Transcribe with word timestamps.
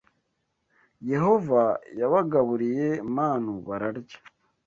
Yehova 1.11 1.61
yabagaburiye 1.99 2.87
manu 3.15 3.53
bararya 3.67 4.17